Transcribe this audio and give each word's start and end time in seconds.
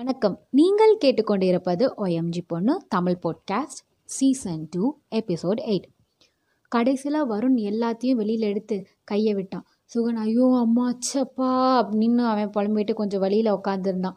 வணக்கம். 0.00 0.36
நீங்கள் 0.50 0.98
கேட்டுக்கொண்டிருப்பது 1.04 1.84
ஒஎம்ஜி 1.96 2.40
பொண்ணு 2.46 2.82
Tamil 2.88 3.16
podcast 3.22 3.80
season 4.04 4.66
two 4.70 4.94
episode 5.14 5.60
eight 5.66 5.86
கடைசியில் 6.68 7.18
வருண் 7.30 7.58
எல்லாத்தையும் 7.70 8.18
வெளியில் 8.20 8.46
எடுத்து 8.48 8.86
கையை 9.04 9.34
விட்டான். 9.34 9.66
சுகன் 9.94 10.20
ஐயோ 10.24 10.46
அம்மா 10.60 10.84
அச்சப்பா 10.90 11.50
அப்படின்னு 11.80 12.24
அவன் 12.26 12.52
புலம்பிட்டு 12.56 12.92
கொஞ்சம் 12.92 13.20
வழியில் 13.20 13.52
உட்காந்துருந்தான் 13.52 14.16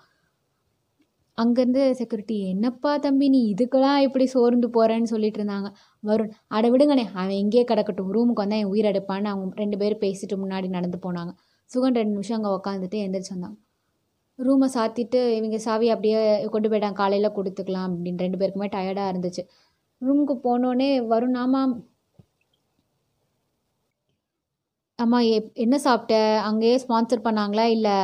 அங்கேருந்து 1.38 1.92
செக்யூரிட்டி 1.92 2.50
என்னப்பா 2.50 2.98
தம்பி 2.98 3.30
நீ 3.30 3.54
இதுக்கெல்லாம் 3.54 3.98
இப்படி 3.98 4.26
சோர்ந்து 4.26 4.70
போகிறேன்னு 4.70 5.12
சொல்லிட்டு 5.14 5.44
இருந்தாங்க. 5.44 5.72
வருண் 6.04 6.32
அட 6.48 6.70
விடுங்கண்ணே 6.70 7.06
அவன் 7.14 7.36
எங்கேயே 7.42 7.64
கிடக்கட்டும். 7.64 8.14
ரூமுக்கு 8.14 8.44
வந்தால் 8.44 8.60
என் 8.60 8.66
உயிர் 8.66 8.86
எடுப்பான்னு 8.86 9.34
அவங்க 9.34 9.56
ரெண்டு 9.56 9.78
பேரும் 9.78 10.00
பேசிட்டு 10.00 10.38
முன்னாடி 10.46 10.70
நடந்து 10.70 11.00
போனாங்க. 11.08 11.34
சுகன் 11.76 12.00
ரெண்டு 12.02 12.16
நிமிஷம் 12.18 12.42
அங்கே 12.42 12.58
உட்காந்துட்டு 12.60 13.06
எந்திரிச்சு 13.06 13.36
வந்தாங்க 13.36 13.58
ரூமை 14.40 14.68
சாத்திட்டு 14.76 15.20
இவங்க 15.38 15.58
சாவி 15.58 15.88
அப்படியே 15.90 16.20
கொண்டு 16.54 16.70
போயிட்டாங்க. 16.70 17.00
காலையில் 17.02 17.36
கொடுத்துக்கலாம் 17.36 17.92
அப்படின்னு 17.94 18.24
ரெண்டு 18.26 18.40
பேருக்குமே 18.42 18.70
டயர்டாக 18.76 19.12
இருந்துச்சு. 19.14 19.44
ரூமுக்கு 20.02 20.36
போனோடனே 20.48 20.90
வருண் 21.12 21.38
ஆமாம் 21.44 21.74
அம்மா 25.00 25.20
எப் 25.36 25.50
என்ன 25.64 25.76
சாப்பிட்ட? 25.78 26.16
அங்கேயே 26.50 26.76
ஸ்பான்சர் 26.84 27.26
பண்ணாங்களா? 27.28 27.64
இல்லை 27.76 27.96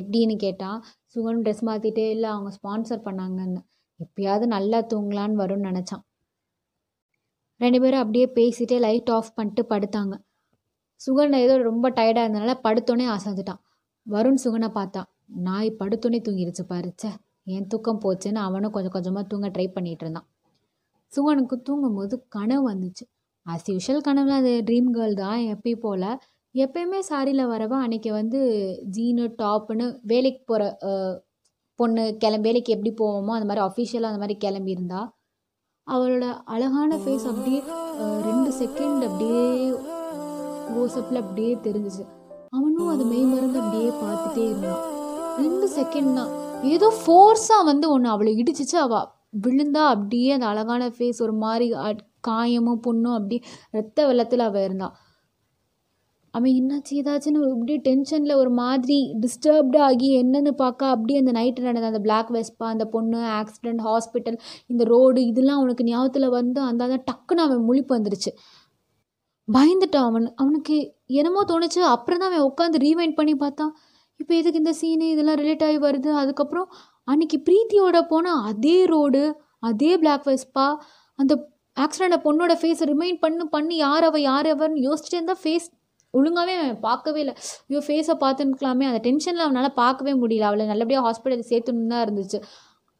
எப்படின்னு 0.00 0.36
கேட்டான் 0.36 0.78
சுகன் 1.14 1.42
ட்ரெஸ் 1.44 1.64
மாற்றிட்டே 1.68 2.04
இல்லை 2.10 2.28
அவங்க 2.30 2.50
ஸ்பான்சர் 2.58 3.04
பண்ணாங்கன்னு. 3.08 3.60
எப்பயாவது 4.04 4.46
நல்லா 4.46 4.78
தூங்கலான்னு 4.92 5.40
வரும்னு 5.42 5.68
நினச்சான். 5.70 6.04
ரெண்டு 7.60 7.78
பேரும் 7.80 8.02
அப்படியே 8.04 8.26
பேசிட்டே 8.38 8.78
லைட் 8.86 9.10
ஆஃப் 9.10 9.34
பண்ணிட்டு 9.34 9.62
படுத்தாங்க. 9.70 10.14
சுகன் 11.00 11.36
ஏதோ 11.44 11.54
ரொம்ப 11.70 11.86
டயர்டாக 11.90 12.26
இருந்தனால 12.26 12.54
படுத்தோன்னே 12.66 13.06
அசந்துட்டான் 13.16 13.60
வருண் 14.06 14.40
சுகனை 14.44 14.68
பார்த்தான் 14.78 15.08
நாய் 15.30 15.70
படுத்தோன்னே 15.80 16.20
தூங்கிடுச்சு 16.26 16.64
பாரு. 16.72 16.88
ச்சே 17.00 17.10
என் 17.54 17.68
தூக்கம் 17.72 18.00
போச்சுன்னு 18.04 18.40
அவனும் 18.46 18.74
கொஞ்சம் 18.76 18.94
கொஞ்சமாக 18.96 19.24
தூங்க 19.30 19.48
ட்ரை 19.54 19.66
பண்ணிகிட்டு 19.76 20.04
இருந்தான். 20.06 20.26
சுகனுக்கு 21.12 21.56
தூங்கும்போது 21.68 22.14
கனவு 22.36 22.64
வந்துச்சு. 22.70 23.04
ஆஸ் 23.46 23.68
யூஷுவல் 23.74 24.06
கனவுல 24.08 24.34
அது 24.42 24.52
ட்ரீம் 24.68 24.90
கேர்ள் 24.96 25.14
தான் 25.22 25.40
எப்பயும் 25.54 25.82
போல். 25.84 26.10
எப்பயுமே 26.54 27.00
சாரியில் 27.08 27.50
வரவ 27.52 27.74
அன்னைக்கு 27.84 28.10
வந்து 28.18 28.40
ஜீனு 28.96 29.24
டாப்புன்னு 29.40 29.86
வேலைக்கு 30.12 30.42
போகிற 30.50 30.62
பொண்ணு 31.78 32.04
கிளம்பி 32.22 32.48
வேலைக்கு 32.48 32.74
எப்படி 32.76 32.92
போவோமோ 33.00 33.32
அந்த 33.36 33.48
மாதிரி 33.48 33.64
அஃபிஷியலாக 33.66 34.12
அந்த 34.12 34.22
மாதிரி 34.22 34.36
கிளம்பியிருந்தா 34.44 35.00
அவளோட 35.86 36.26
அழகான 36.54 36.96
ஃபேஸ் 37.02 37.26
அப்படியே 37.32 37.60
ரெண்டு 38.28 38.50
செகண்ட் 38.60 39.02
அப்படியே 39.08 39.44
ஓசப்பில் 40.80 41.22
அப்படியே 41.22 41.52
தெரிஞ்சிச்சு. 41.66 42.04
அவனும் 42.56 42.92
அது 42.94 43.04
மெய் 43.12 43.28
மறந்து 43.32 43.60
அப்படியே 43.62 43.90
பார்த்துட்டே 44.02 44.44
இருந்தான். 44.50 44.84
ரெண்டு 45.42 45.66
செகண்ட் 45.78 46.12
தான். 46.18 46.30
ஏதோ 46.74 46.88
ஃபோர்ஸாக 47.00 47.68
வந்து 47.70 47.86
ஒன்று 47.94 48.08
அவளை 48.14 48.32
இடிச்சிச்சு. 48.42 48.76
அவள் 48.86 49.08
விழுந்தா 49.44 49.82
அப்படியே 49.94 50.30
அந்த 50.36 50.46
அழகான 50.52 50.82
ஃபேஸ் 50.96 51.18
ஒரு 51.26 51.34
மாதிரி 51.44 51.66
காயமும் 52.28 52.80
புண்ணும் 52.86 53.16
அப்படியே 53.18 53.40
ரத்த 53.76 54.06
வெள்ளத்தில் 54.08 54.44
அவள் 54.46 54.64
இருந்தாள் 54.68 54.94
அவன் 56.34 56.52
என்னாச்சு 56.58 56.92
ஏதாச்சுன்னு 57.00 57.40
அப்படியே 57.52 57.78
டென்ஷனில் 57.86 58.40
ஒரு 58.40 58.50
மாதிரி 58.60 58.96
டிஸ்டர்ப்டு 59.22 59.78
ஆகி 59.88 60.08
என்னன்னு 60.22 60.50
பார்க்க 60.62 60.92
அப்படியே 60.94 61.18
அந்த 61.22 61.32
நைட்டு 61.38 61.66
நடந்த 61.66 61.86
அந்த 61.86 62.00
பிளாக் 62.06 62.30
வெஸ்பா 62.36 62.66
அந்த 62.74 62.84
பொண்ணு 62.94 63.20
ஆக்சிடெண்ட் 63.38 63.82
ஹாஸ்பிட்டல் 63.88 64.38
இந்த 64.72 64.84
ரோடு 64.92 65.20
இதெல்லாம் 65.30 65.60
அவனுக்கு 65.60 65.86
ஞாபகத்தில் 65.90 66.28
வந்து 66.38 66.60
அந்த 66.70 66.84
அந்த 66.88 66.98
டக்குன்னு 67.10 67.44
அவன் 67.46 67.64
முழிப்பு 67.68 67.92
வந்துருச்சு. 67.98 68.32
பயந்துட்டான் 69.48 70.08
அவன். 70.10 70.26
அவனுக்கு 70.42 70.76
என்னமோ 71.20 71.42
தோணுச்சு. 71.52 71.80
அப்புறம் 71.94 72.20
தான் 72.22 72.30
அவன் 72.32 72.48
உட்காந்து 72.50 72.82
ரீவைண்ட் 72.86 73.18
பண்ணி 73.20 73.34
பார்த்தான். 73.44 73.72
இப்போ 74.20 74.32
எதுக்கு 74.40 74.62
இந்த 74.62 74.72
சீனு 74.80 75.06
இதெல்லாம் 75.14 75.38
ரிலேட் 75.42 75.64
ஆகி 75.68 75.78
வருது? 75.86 76.10
அதுக்கப்புறம் 76.22 76.68
அன்னைக்கு 77.12 77.38
பிரீத்தியோட 77.48 77.98
போனால் 78.12 78.42
அதே 78.50 78.78
ரோடு 78.92 79.22
அதே 79.68 79.92
பிளாக் 80.02 80.26
வெஸ்பா 80.30 80.66
அந்த 81.18 81.32
ஆக்சிடெண்ட் 81.76 82.24
பொண்ணோட 82.26 82.52
ஃபேஸை 82.60 82.86
ரிமைண்ட் 82.92 83.20
பண்ணு 83.24 83.44
பண்ணி 83.56 83.76
யார் 83.86 84.06
அவள் 84.08 84.24
யார் 84.30 84.48
அவர்னு 84.54 84.86
யோசிச்சுட்டே 84.88 85.18
இருந்தால் 85.18 85.42
ஃபேஸ் 85.42 85.66
ஒழுங்காகவே 86.14 86.54
பார்க்கவே 86.86 87.18
இல்லை. 87.22 87.34
ஐயோ 87.68 87.80
ஃபேஸை 87.86 88.14
பார்த்துருக்கலாமே 88.22 88.84
அந்த 88.90 89.00
டென்ஷனில் 89.06 89.44
அவனால் 89.46 89.74
பார்க்கவே 89.82 90.12
முடியல. 90.22 90.48
அவளை 90.50 90.64
நல்லபடியாக 90.70 91.04
ஹாஸ்பிட்டல் 91.06 91.48
சேர்த்துன்னு 91.50 91.92
தான் 91.92 92.04
இருந்துச்சு. 92.06 92.38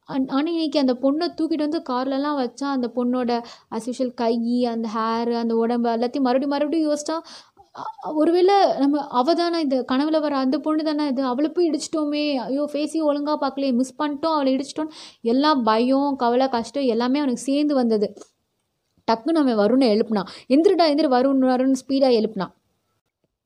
ஆனால் 0.09 0.53
இன்னைக்கு 0.55 0.79
அந்த 0.83 0.95
பொண்ணை 1.05 1.27
தூக்கிட்டு 1.39 1.67
வந்து 1.67 1.81
கார்லலாம் 1.91 2.39
வச்சா 2.43 2.67
அந்த 2.77 2.87
பொண்ணோட 2.97 3.33
அஸ்யூஷுவல் 3.77 4.15
கை 4.23 4.35
அந்த 4.75 4.89
ஹேர் 4.97 5.33
அந்த 5.43 5.55
உடம்பு 5.63 5.89
எல்லாத்தையும் 5.97 6.27
மறுபடியும் 6.29 6.55
மறுபடியும் 6.55 6.89
யோசிச்சா 6.91 7.17
ஒருவேளை 8.03 8.55
நம்ம 8.79 9.07
அவ 9.07 9.35
தானே 9.35 9.61
இந்த 9.61 9.85
கனவுல 9.93 10.21
வர 10.21 10.37
அந்த 10.37 10.59
பொண்ணு 10.59 10.85
தானே 10.85 11.07
இது? 11.07 11.23
அவளை 11.23 11.51
போய் 11.51 11.71
இடிச்சிட்டோமே. 11.71 12.37
ஐயோ 12.37 12.69
ஃபேஸையும் 12.73 13.09
ஒழுங்காக 13.11 13.39
பார்க்கலையே. 13.43 13.73
மிஸ் 13.73 13.95
பண்ணிட்டோம் 14.03 14.35
அவளை 14.39 14.57
இடிச்சிட்டோம். 14.57 14.91
எல்லாம் 15.23 15.63
பயம் 15.63 16.17
கவலை 16.17 16.49
கஷ்டம் 16.49 16.85
எல்லாமே 16.85 17.19
அவனுக்கு 17.19 17.43
சேர்ந்து 17.43 17.75
வந்தது. 17.75 18.15
டக்குன்னு 19.09 19.43
அவன் 19.43 19.59
வருணை 19.59 19.89
எழுப்புனான். 19.95 20.29
எந்திரிடா 20.49 20.87
எந்திரி 20.93 21.09
வருண் 21.17 21.45
வருண் 21.53 21.75
ஸ்பீடாக 21.83 22.19
எழுப்புனான். 22.21 22.55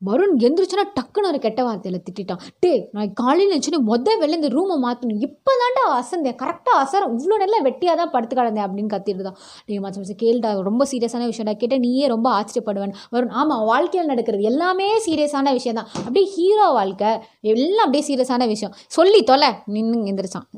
வருண் 0.07 0.35
எந்திரிச்சுன்னா 0.47 0.85
டக்குன்னு 0.97 1.29
ஒரு 1.31 1.39
கெட்ட 1.45 1.61
வார்த்தையில் 1.67 2.03
திட்டிட்டான். 2.05 2.41
டே 2.63 2.71
நான் 2.95 3.11
காலையில் 3.21 3.51
நினச்சுன்னு 3.53 3.79
மொதல் 3.89 4.19
வெளில 4.21 4.37
இந்த 4.39 4.49
ரூமை 4.55 4.75
மாற்றணும் 4.85 5.21
இப்போ 5.27 5.51
தாண்டா 5.61 5.83
அசந்தேன். 5.99 6.37
கரெக்டாக 6.41 6.77
அசரம் 6.83 7.13
இவ்வளோ 7.17 7.37
நல்லா 7.43 7.59
வெட்டியாக 7.67 7.97
தான் 8.01 8.11
படுத்து 8.15 8.33
கிடந்தேன் 8.39 8.65
அப்படின்னு 8.67 8.93
கத்திட்டு 8.95 9.25
தான் 9.29 9.37
டே 9.67 9.77
மச்சம் 9.85 10.03
மச்சம் 10.03 10.21
கேள்டா. 10.23 10.51
ரொம்ப 10.69 10.87
சீரியஸான 10.91 11.27
விஷயம்டா. 11.31 11.55
கேட்டால் 11.61 11.83
நீயே 11.85 12.07
ரொம்ப 12.15 12.27
ஆச்சரியப்படுவேன். 12.39 12.95
வருண் 13.15 13.33
ஆமாம் 13.41 13.65
வாழ்க்கையில் 13.71 14.11
நடக்கிறது 14.13 14.49
எல்லாமே 14.51 14.89
சீரியஸான 15.07 15.53
விஷயம் 15.59 15.79
தான் 15.79 15.89
அப்படியே 16.05 16.27
ஹீரோ 16.35 16.67
வாழ்க்கை. 16.79 17.11
எல்லாம் 17.53 17.85
அப்படியே 17.85 18.05
சீரியஸான 18.09 18.47
விஷயம். 18.53 18.75
சொல்லி 18.97 19.21
தொலை. 19.31 19.51
நின்று 19.75 20.03
எந்திரிச்சான். 20.11 20.49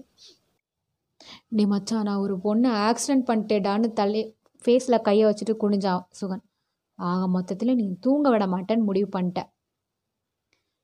டே 1.58 1.64
மச்சான் 1.74 2.06
நான் 2.10 2.24
ஒரு 2.26 2.36
பொண்ணை 2.48 2.72
ஆக்சிடென்ட் 2.90 3.28
பண்ணிட்டேடான்னு 3.30 3.90
தலை 4.00 4.24
ஃபேஸில் 4.64 5.04
கையை 5.08 5.26
வச்சுட்டு 5.30 5.54
குனிஞ்சான் 5.64 6.04
சுகன். 6.20 6.44
ஆக 6.96 7.28
மொத்தத்தில் 7.28 7.76
நீ 7.76 7.98
தூங்க 8.00 8.30
விட 8.30 8.46
மாட்டேன்னு 8.46 8.84
முடிவு 8.84 9.10
பண்ணிட்டேன் 9.20 9.50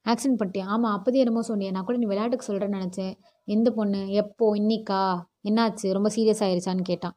ஆக்சிடென்ட் 0.06 0.40
பண்ணிட்டேன் 0.40 0.64
ஆமாம் 0.64 0.94
அப்போதே 0.94 1.20
என்னமோ 1.20 1.42
சொன்னியே. 1.48 1.72
நான் 1.72 1.84
கூட 1.84 1.98
நீ 1.98 2.06
விளையாட்டுக்கு 2.06 2.54
சொல்கிறேன்னு 2.54 2.78
நினச்சேன். 2.78 3.14
எந்த 3.44 3.72
பொண்ணு? 3.72 4.10
எப்போ? 4.12 4.56
இன்னிக்கா? 4.56 5.22
என்னாச்சு? 5.50 5.92
ரொம்ப 5.92 6.10
சீரியஸ் 6.16 6.44
ஆயிருச்சான்னு 6.46 6.82
கேட்டான். 6.82 7.16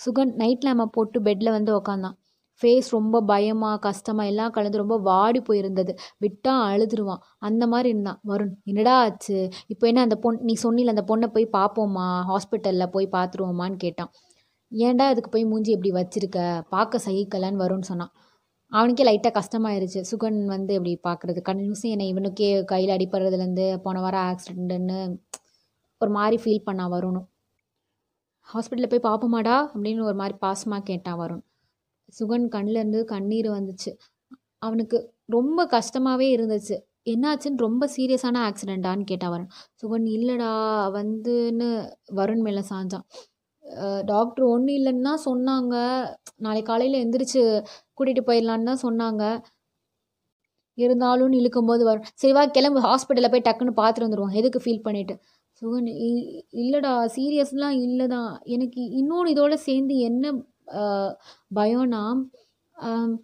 சுகன் 0.00 0.34
நைட் 0.34 0.64
லேமை 0.64 0.84
போட்டு 0.84 1.22
பெட்டில் 1.22 1.50
வந்து 1.50 1.72
உக்காந்தான். 1.76 2.16
ஃபேஸ் 2.62 2.88
ரொம்ப 2.90 3.20
பயமாக 3.22 3.78
கஷ்டமாக 3.78 4.28
எல்லாம் 4.28 4.50
கலந்து 4.50 4.78
ரொம்ப 4.78 4.96
வாடி 4.98 5.40
போயிருந்தது. 5.40 5.92
விட்டா 6.20 6.48
அழுதுருவான். 6.48 7.22
அந்த 7.38 7.66
மாதிரி 7.66 7.88
இருந்தான். 7.88 8.20
வருண் 8.26 8.54
என்னடா 8.64 8.94
ஆச்சு? 9.00 9.48
இப்போ 9.66 9.86
என்ன 9.86 10.00
அந்த 10.00 10.16
பொண் 10.16 10.38
நீ 10.40 10.54
சொன்னில 10.62 10.94
அந்த 10.96 11.04
பொண்ணை 11.06 11.26
போய் 11.26 11.48
பார்ப்போமா? 11.52 12.06
ஹாஸ்பிட்டலில் 12.30 12.86
போய் 12.86 13.08
பார்த்துருவோமான்னு 13.12 13.76
கேட்டான். 13.76 14.10
ஏன்டா 14.70 15.02
அதுக்கு 15.02 15.30
போய் 15.30 15.44
மூஞ்சி 15.44 15.70
இப்படி 15.70 15.90
வச்சுருக்க? 15.90 16.62
பார்க்க 16.68 17.00
சகிக்கலன்னு 17.04 17.60
வரும்னு 17.62 17.82
சொன்னான். 17.82 18.12
அவனுக்கே 18.66 19.04
லைட்டாக 19.04 19.32
கஷ்டமாயிருச்சு. 19.32 20.04
சுகன் 20.10 20.44
வந்து 20.44 20.74
இப்படி 20.74 21.00
பார்க்குறது. 21.08 21.40
கண்டினியூஸும் 21.48 21.90
என்னை 21.90 22.12
இவனுக்கே 22.12 22.64
கையில் 22.64 22.96
அடிப்படுறதுலேருந்து 22.96 23.76
போன 23.76 24.00
வாரம் 24.00 24.20
ஆக்சிடென்ட்டுன்னு 24.20 25.18
ஒரு 25.98 26.10
மாதிரி 26.10 26.42
ஃபீல் 26.42 26.62
பண்ணா 26.64 26.90
வருணும். 26.90 27.26
ஹாஸ்பிட்டலில் 28.54 28.98
போய் 28.98 29.12
பார்ப்போமாடா? 29.12 29.70
அப்படின்னு 29.74 30.02
ஒரு 30.02 30.14
மாதிரி 30.14 30.38
பாசமாக 30.40 30.82
கேட்டான் 30.82 31.18
வருண். 31.18 31.42
சுகன் 32.20 32.48
கண்ணிலேருந்து 32.48 33.04
கண்ணீர் 33.04 33.46
வந்துச்சு. 33.46 33.98
அவனுக்கு 34.58 35.14
ரொம்ப 35.26 35.66
கஷ்டமாகவே 35.66 36.36
இருந்துச்சு. 36.36 36.76
என்னாச்சுன்னு 37.04 37.56
ரொம்ப 37.56 37.88
சீரியஸான 37.96 38.38
ஆக்சிடெண்ட்டான்னு 38.38 39.04
கேட்டான் 39.04 39.32
வருண். 39.32 39.48
சுகன் 39.82 40.06
இல்லைடா 40.08 40.50
வந்துன்னு 40.94 41.92
வருண் 42.14 42.40
மேலே 42.40 42.60
சாஞ்சான். 42.60 43.04
டாக்டர் 44.04 44.44
ஒன்றும் 44.44 44.76
இல்லைன்னு 44.76 45.02
தான் 45.02 45.24
சொன்னாங்க. 45.24 45.74
நாளைக்கு 46.36 46.70
காலையில் 46.70 47.02
எந்திரிச்சு 47.02 47.40
கூட்டிகிட்டு 47.98 48.28
போயிடலான்னு 48.28 48.64
தான் 48.64 48.84
சொன்னாங்க. 48.84 49.22
இருந்தாலும் 50.78 51.32
இழுக்கும்போது 51.32 51.82
வரும். 51.84 52.06
சரி 52.14 52.32
வா 52.32 52.44
கிளம்பு. 52.48 52.80
ஹாஸ்பிட்டலில் 52.80 53.30
போய் 53.30 53.46
டக்குன்னு 53.48 53.78
பார்த்துட்டு 53.80 54.06
வந்துடுவோம் 54.06 54.34
எதுக்கு 54.34 54.60
ஃபீல் 54.64 54.84
பண்ணிவிட்டு 54.84 55.14
சுகன் 55.62 55.86
இ- 56.04 56.26
இல்லைடா 56.54 56.92
சீரியஸ்லாம் 57.14 57.76
இல்லை 57.78 58.06
தான் 58.06 58.28
எனக்கு 58.46 58.80
இன்னொன்று 58.92 59.32
இதோட 59.32 59.54
சேர்ந்து 59.62 59.94
என்ன 60.00 60.24
பயம்னா 61.54 62.02
அவள் 62.76 63.14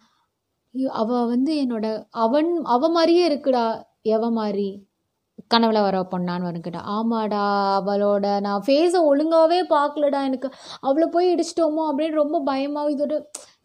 அவ 0.94 1.26
வந்து 1.26 1.52
என்னோட 1.64 1.86
அவன் 2.18 2.48
அவ 2.66 2.88
மாதிரியே 2.88 3.24
இருக்குடா 3.28 3.64
எவ 4.08 4.30
மாதிரி. 4.30 4.68
கனவுல 5.50 5.78
வர 5.86 5.96
பொண்ணான்னு 6.12 6.46
வருங்கிட்ட 6.48 6.80
ஆமாடா 6.96 7.42
அவளோட 7.78 8.26
நான் 8.46 8.62
ஃபேஸை 8.66 9.00
ஒழுங்காகவே 9.10 9.58
பார்க்கலடா 9.74 10.20
எனக்கு. 10.28 10.48
அவளை 10.88 11.06
போய் 11.14 11.32
இடிச்சிட்டோமோ 11.34 11.82
அப்படின்னு 11.90 12.20
ரொம்ப 12.22 12.38
பயமாக 12.50 12.92
இதோட 12.94 13.16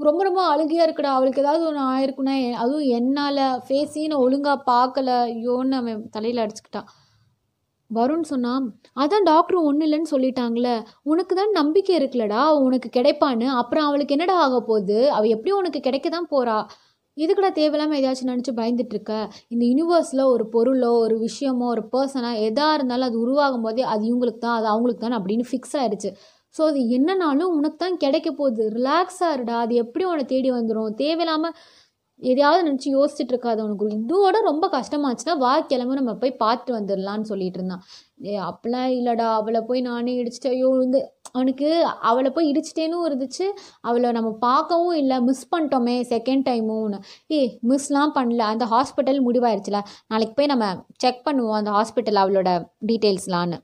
ரொம்ப 0.08 0.22
ரொம்ப 0.24 0.42
அழுகையாக 0.54 0.88
இருக்குடா. 0.88 1.14
அவளுக்கு 1.18 1.44
ஏதாவது 1.46 1.64
ஒன்று 1.70 1.84
ஆயிருக்குன்னா 1.94 2.36
அதுவும் 2.64 2.88
என்னால் 3.00 3.44
ஃபேஸையும் 3.68 4.12
நான் 4.14 4.26
ஒழுங்காக 4.28 4.66
பார்க்கல 4.74 5.12
ஐயோன்னு 5.34 5.80
அவன் 5.82 6.04
தலையில் 6.18 6.44
அடிச்சுக்கிட்டான். 6.46 6.90
வருண் 7.92 8.26
சொன்னான் 8.32 8.66
அதான் 9.04 9.28
டாக்டர் 9.30 9.58
ஒன்றும் 9.68 9.86
இல்லைன்னு 9.88 10.12
சொல்லிட்டாங்களே. 10.16 10.74
உனக்கு 11.12 11.34
தான் 11.36 11.56
நம்பிக்கை 11.60 11.94
இருக்குல்லடா. 12.00 12.42
உனக்கு 12.66 12.90
கிடைப்பான்னு. 12.98 13.48
அப்புறம் 13.62 13.88
அவளுக்கு 13.90 14.16
என்னடா 14.16 14.36
ஆக 14.46 14.60
போகுது? 14.70 15.00
அவள் 15.16 15.34
எப்படியும் 15.36 15.62
உனக்கு 15.62 15.80
கிடைக்க 15.88 16.08
தான் 16.10 16.30
போகிறா 16.34 16.58
எதுக்குடா 17.18 17.50
தேவையில்லாமல் 17.52 18.00
ஏதாச்சும் 18.00 18.30
நினச்சி 18.32 18.52
பயந்துட்டு 18.60 18.94
இருக்க 18.96 19.14
இந்த 19.54 19.64
யூனிவர்ஸில் 19.72 20.24
ஒரு 20.34 20.44
பொருளோ 20.54 20.92
ஒரு 21.06 21.16
விஷயமோ 21.26 21.66
ஒரு 21.74 21.84
பர்சனாக 21.94 22.44
எதாக 22.48 22.76
இருந்தாலும் 22.78 23.08
அது 23.10 23.18
உருவாகும் 23.20 23.66
போதே 23.68 23.84
அது 23.94 24.04
இவங்களுக்கு 24.12 24.42
தான் 24.46 24.58
அது 24.60 24.68
அவங்களுக்கு 24.74 25.04
தான் 25.06 25.18
அப்படின்னு 25.20 25.46
ஃபிக்ஸ் 25.50 25.76
ஆயிடுச்சு. 25.82 26.10
ஸோ 26.56 26.62
அது 26.70 26.80
என்னனாலும் 26.98 27.52
உனக்கு 27.58 27.78
தான் 27.78 27.98
கிடைக்க 27.98 28.30
போகுது. 28.32 28.64
ரிலாக்ஸாக 28.78 29.36
இருடா. 29.38 29.58
அது 29.66 29.74
எப்படி 29.84 30.04
உன்னை 30.12 30.26
தேடி 30.34 30.50
வந்துடும் 30.52 30.96
தேவையில்லாமல் 31.04 31.56
எதையாவது 32.22 32.62
நினச்சி 32.70 32.90
யோசிச்சுட்டு 32.96 33.34
இருக்காது 33.34 33.60
உனக்கு 33.66 33.86
இதோட 33.98 34.38
ரொம்ப 34.50 34.66
கஷ்டமாச்சுன்னா 34.74 35.36
வா 35.38 35.54
கிளம்பு 35.72 36.00
நம்ம 36.00 36.14
போய் 36.14 36.40
பார்த்து 36.44 36.70
வந்துடலான்னு 36.78 37.30
சொல்லிட்டு 37.32 37.60
இருந்தான். 37.60 37.84
ஏ 38.26 38.34
அப்பெல்லாம் 38.50 38.90
இல்லைடா. 38.98 39.28
அவளை 39.40 39.62
போய் 39.62 39.82
நானே 39.82 40.14
இடிச்சிட்டு 40.24 40.50
ஐயோ 40.54 40.70
வந்து 40.84 41.00
அவனுக்கு 41.32 41.68
அவளை 42.10 42.30
போய் 42.32 42.50
இடிச்சிட்டேனும் 42.52 43.06
இருந்துச்சு. 43.10 43.46
அவளை 43.82 44.12
நம்ம 44.12 44.32
பார்க்கவும் 44.48 44.96
இல்லை. 44.96 45.18
மிஸ் 45.22 45.48
பண்ணிட்டோமே 45.56 45.96
செகண்ட் 46.14 46.46
டைமும்னு 46.50 47.00
ஏய் 47.40 47.52
மிஸ்லாம் 47.72 48.16
பண்ணல. 48.20 48.44
அந்த 48.54 48.68
ஹாஸ்பிட்டல் 48.76 49.26
முடிவாயிருச்சுல. 49.30 49.80
நாளைக்கு 50.08 50.36
போய் 50.36 50.54
நம்ம 50.54 50.68
செக் 50.98 51.26
பண்ணுவோம் 51.30 51.60
அந்த 51.62 51.74
ஹாஸ்பிட்டல் 51.78 52.22
அவளோட 52.26 52.52
டீட்டெயில்ஸ்லான்னு 52.92 53.60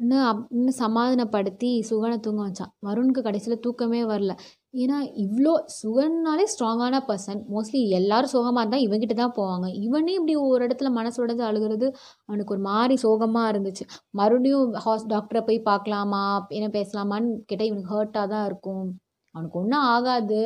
இன்னும் 0.00 0.24
அப் 0.30 0.42
இன்னும் 0.56 0.76
சமாதானப்படுத்தி 0.82 1.70
சுகனை 1.90 2.16
தூங்க 2.20 2.40
வச்சான். 2.46 2.72
வருணுக்கு 2.86 3.20
கடைசியில் 3.26 3.62
தூக்கமே 3.64 4.00
வரல. 4.04 4.32
ஏன்னா 4.74 4.96
இவ்வளோ 5.22 5.52
சுகன்னாலே 5.76 6.44
ஸ்ட்ராங்கான 6.52 6.96
பர்சன் 7.08 7.40
மோஸ்ட்லி 7.52 7.80
எல்லாரும் 7.98 8.32
சோகமாக 8.32 8.62
இருந்தால் 8.62 8.84
இவங்ககிட்ட 8.86 9.14
தான் 9.14 9.34
போவாங்க. 9.38 9.66
இவனே 9.84 10.12
இப்படி 10.12 10.34
ஒரு 10.36 10.66
இடத்துல 10.66 10.88
மனசு 10.90 11.26
உடஞ்சு 11.26 11.44
அழுகிறது 11.50 11.86
அவனுக்கு 12.28 12.54
ஒரு 12.54 12.60
மாதிரி 12.60 12.96
சோகமாக 12.96 13.52
இருந்துச்சு. 13.52 13.84
மறுபடியும் 14.10 14.74
ஹாஸ் 14.84 15.06
டாக்டரை 15.12 15.42
போய் 15.46 15.60
பார்க்கலாமா? 15.60 16.46
என்ன 16.48 16.68
பேசலாமான்னு 16.78 17.30
கேட்டால் 17.46 17.66
இவனுக்கு 17.66 17.94
ஹர்ட்டாக 17.96 18.28
தான் 18.34 18.46
இருக்கும். 18.46 18.86
அவனுக்கு 19.34 19.58
ஒன்றும் 19.58 19.86
ஆகாது. 19.94 20.40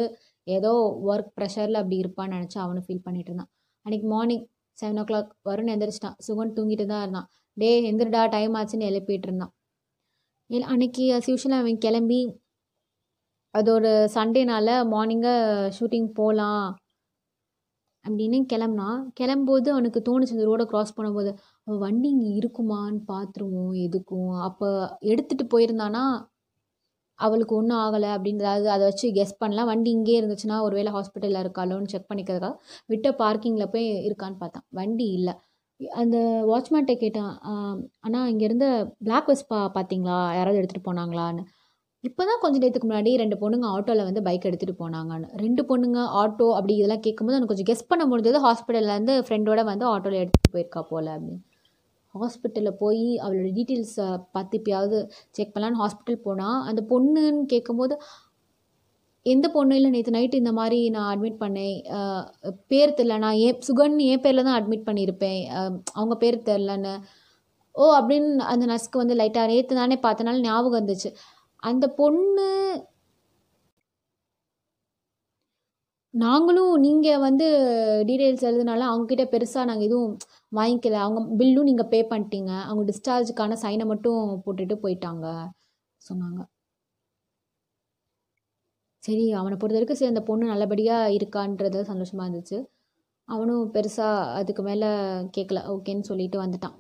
ஏதோ 0.44 0.72
ஒர்க் 1.10 1.32
ப்ரெஷரில் 1.40 1.80
அப்படி 1.80 1.96
இருப்பான்னு 2.04 2.36
நினச்சி 2.36 2.58
அவனை 2.58 2.82
ஃபீல் 2.86 3.04
பண்ணிட்டு 3.04 3.30
இருந்தான். 3.30 3.50
அன்றைக்கி 3.86 4.06
மார்னிங் 4.14 4.44
செவன் 4.78 5.00
ஓ 5.02 5.04
கிளாக் 5.10 5.30
வரும்னு 5.48 5.74
எந்திரிச்சிட்டான். 5.74 6.16
சுகன் 6.26 6.54
தூங்கிட்டு 6.56 6.86
தான் 6.86 7.02
இருந்தான். 7.02 7.28
டே 7.56 7.70
எந்திரடா 7.90 8.22
டைம் 8.28 8.54
ஆச்சுன்னு 8.54 8.88
எழுப்பிட்டு 8.90 9.28
இருந்தான். 9.30 9.52
எல் 10.50 10.69
அன்னைக்கு 10.72 11.04
அஸ் 11.16 11.28
usual 11.32 11.52
அவன் 11.58 11.78
கிளம்பி 11.78 12.20
அது 13.54 13.69
ஒரு 13.76 13.90
சண்டேனால 14.16 14.69
மார்னிங்காக 14.93 15.69
ஷூட்டிங் 15.78 16.08
போகலாம் 16.20 16.64
அப்படின்னு 18.04 18.38
கிளம்புனான் 18.52 19.00
கிளம்பும்போது 19.19 19.69
அவனுக்கு 19.75 20.00
தோணுச்சு 20.08 20.34
இந்த 20.37 20.46
ரோடை 20.50 20.64
க்ராஸ் 20.70 20.96
பண்ணும்போது 20.96 21.31
அவன் 21.66 21.82
வண்டி 21.84 22.08
இங்கே 22.14 22.31
இருக்குமான்னு 22.40 23.00
பார்த்துருவோம் 23.12 23.75
எதுக்கும்? 23.87 24.32
அப்போ 24.49 24.69
எடுத்துகிட்டு 25.12 25.44
போயிருந்தானா 25.54 26.02
அவளுக்கு 27.19 27.54
ஒன்றும் 27.58 27.81
ஆகலை 27.84 28.08
அப்படின்றதாவது 28.16 28.69
அதை 28.75 28.84
வச்சு 28.90 29.06
கெஸ் 29.19 29.40
பண்ணலாம். 29.43 29.70
வண்டி 29.72 29.90
இங்கே 29.98 30.14
இருந்துச்சுன்னா 30.20 30.56
ஒருவேளை 30.66 30.90
ஹாஸ்பிட்டலில் 30.96 31.43
இருக்காளோன்னு 31.44 31.93
செக் 31.93 32.08
பண்ணிக்கிறதுக்காக 32.10 32.56
விட்ட 32.93 33.08
பார்க்கிங்கில் 33.22 33.72
போய் 33.75 33.87
இருக்கான்னு 34.08 34.40
பார்த்தான். 34.43 34.66
வண்டி 34.81 35.06
இல்லை. 35.19 35.34
அந்த 36.02 36.16
வாட்ச்மேன்கிட்ட 36.50 36.94
கேட்டான் 37.05 37.32
ஆனால் 38.06 38.28
இங்கேருந்து 38.32 38.69
பிளாக் 39.06 39.31
வெஸ்பா 39.32 39.58
பார்த்தீங்களா 39.76 40.19
யாராவது 40.38 40.60
எடுத்துகிட்டு 40.60 40.88
போனாங்களான்னு. 40.90 41.43
இப்போ 42.08 42.22
தான் 42.28 42.40
கொஞ்சம் 42.43 42.62
நேரத்துக்கு 42.62 42.88
முன்னாடி 42.88 43.10
ரெண்டு 43.20 43.37
பொண்ணுங்க 43.40 43.66
ஆட்டோவில் 43.75 44.06
வந்து 44.06 44.22
பைக் 44.26 44.46
எடுத்துகிட்டு 44.49 44.81
போனாங்கன்னு. 44.81 45.28
ரெண்டு 45.43 45.62
பொண்ணுங்க 45.69 45.99
ஆட்டோ 46.20 46.46
அப்படி 46.56 46.75
இதெல்லாம் 46.78 47.04
கேட்கும்போது 47.04 47.37
எனக்கு 47.37 47.52
கொஞ்சம் 47.52 47.69
கெஸ் 47.70 47.90
பண்ண 47.90 48.04
முடிஞ்சது 48.10 48.38
ஹாஸ்பிட்டல்லேருந்து 48.46 49.14
ஃப்ரெண்டோட 49.26 49.60
வந்து 49.70 49.84
ஆட்டோவில் 49.93 50.20
எடுத்துகிட்டு 50.22 50.54
போயிருக்கா 50.56 50.81
போல் 50.90 51.10
அப்படின்னு. 51.14 51.40
ஹாஸ்பிட்டலில் 52.14 52.78
போய் 52.82 53.04
அவளோட 53.25 53.49
டீட்டெயில்ஸை 53.58 54.06
பார்த்து 54.34 54.58
இப்பயாவது 54.60 54.99
செக் 55.37 55.52
பண்ணலான்னு 55.54 55.81
ஹாஸ்பிட்டல் 55.82 56.25
போனால் 56.26 56.58
அந்த 56.70 56.81
பொண்ணுன்னு 56.93 57.44
கேட்கும்போது 57.52 57.94
எந்த 59.26 59.46
பொண்ணு? 59.56 59.75
இல்லை 59.78 59.90
நேற்று 59.94 60.14
நைட்டு 60.16 60.40
இந்த 60.43 60.52
மாதிரி 60.58 60.78
நான் 60.96 61.10
அட்மிட் 61.12 61.43
பண்ணேன். 61.43 61.76
பேர் 62.72 62.96
தெரில 62.98 63.19
நான் 63.25 63.38
ஏன் 63.46 63.60
சுகன் 63.69 63.94
என் 64.12 64.25
பேரில் 64.25 64.46
தான் 64.48 64.58
அட்மிட் 64.58 64.88
பண்ணியிருப்பேன். 64.88 65.43
அவங்க 65.98 66.16
பேர் 66.25 66.46
தெரிலன்னு 66.50 66.94
ஓ 67.75 67.84
அப்படின்னு 67.98 68.31
அந்த 68.52 68.64
நர்ஸ்க்கு 68.70 69.02
வந்து 69.02 69.14
லைட்டாக 69.20 69.50
நேற்று 69.52 69.78
தானே 69.81 69.96
பார்த்தனால 70.06 70.43
ஞாபகம் 70.48 70.78
இருந்துச்சு 70.78 71.10
அந்த 71.62 71.86
பொண்ணு 72.00 72.46
நாங்களும் 76.14 76.72
நீங்கள் 76.84 77.22
வந்து 77.24 77.46
டீட்டெயில்ஸ் 78.08 78.46
எழுதுனால 78.48 78.86
அவங்கக்கிட்ட 78.88 79.24
பெருசாக 79.34 79.68
நாங்கள் 79.70 79.88
எதுவும் 79.88 80.12
வாங்கிக்கல. 80.58 80.98
அவங்க 81.04 81.20
பில்லும் 81.40 81.68
நீங்கள் 81.70 81.90
பே 81.92 82.00
பண்ணிட்டீங்க. 82.12 82.52
அவங்க 82.68 82.84
டிஸ்சார்ஜுக்கான 82.90 83.58
சைனை 83.64 83.86
மட்டும் 83.92 84.20
போட்டுட்டு 84.46 84.76
போயிட்டாங்க 84.84 85.26
சொன்னாங்க. 86.02 86.40
சரி 89.02 89.24
அவனை 89.40 89.54
பொறுத்த 89.60 89.76
வரைக்கும் 89.78 89.98
சரி 90.00 90.10
அந்த 90.12 90.22
பொண்ணு 90.28 90.50
நல்லபடியாக 90.52 91.14
இருக்கான்றது 91.18 91.78
சந்தோஷமாக 91.90 92.26
இருந்துச்சு. 92.28 92.58
அவனும் 93.28 93.64
பெருசாக 93.76 94.32
அதுக்கு 94.40 94.62
மேலே 94.70 94.90
கேட்கல 95.36 95.60
ஓகேன்னு 95.74 96.08
சொல்லிட்டு 96.10 96.38
வந்துட்டான். 96.44 96.76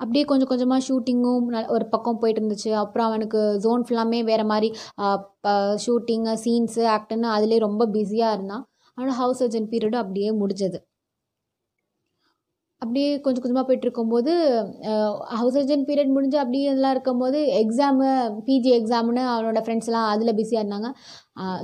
அப்படியே 0.00 0.24
கொஞ்சம் 0.30 0.50
கொஞ்சமாக 0.52 0.84
ஷூட்டிங்கும் 0.86 1.44
ஒரு 1.76 1.84
பக்கம் 1.94 2.18
போயிட்டு 2.22 2.40
இருந்துச்சு. 2.42 2.70
அப்புறம் 2.82 3.08
அவனுக்கு 3.10 3.40
ஜோன் 3.64 3.84
ஃபுல்லாமே 3.88 4.20
வேறு 4.30 4.44
மாதிரி 4.52 4.68
ஷூட்டிங்கு 5.84 6.34
சீன்ஸு 6.44 6.82
ஆக்டர்னு 6.96 7.28
அதிலே 7.36 7.58
ரொம்ப 7.68 7.86
பிஸியாக 7.96 8.36
இருந்தான். 8.38 8.64
ஆனால் 8.98 9.16
ஹவுஸ் 9.20 9.40
சர்ஜன் 9.42 9.70
பீரியடும் 9.72 10.02
அப்படியே 10.04 10.30
முடிஞ்சது. 10.42 10.78
அப்படியே 12.84 13.10
கொஞ்சம் 13.24 13.42
கொஞ்சமாக 13.42 13.64
போயிட்டுருக்கும்போது 13.68 14.32
ஹவுஸ் 15.38 15.56
சர்ஜன் 15.56 15.84
பீரியட் 15.88 16.12
முடிஞ்சு 16.16 16.38
அப்படியே 16.42 16.66
எல்லாம் 16.72 16.94
இருக்கும்போது 16.96 17.38
எக்ஸாமு 17.62 18.06
பிஜி 18.46 18.70
எக்ஸாம்னு 18.78 19.22
அவனோட 19.34 19.60
ஃப்ரெண்ட்ஸ்லாம் 19.66 20.08
அதில் 20.12 20.36
பிஸியாக 20.40 20.64
இருந்தாங்க. 20.64 20.90